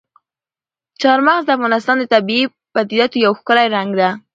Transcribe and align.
چار 1.01 1.19
مغز 1.27 1.43
د 1.45 1.49
افغانستان 1.57 1.97
د 1.99 2.03
طبیعي 2.13 2.43
پدیدو 2.73 3.17
یو 3.25 3.33
ښکلی 3.39 3.67
رنګ 3.75 3.89
دی. 3.99 4.09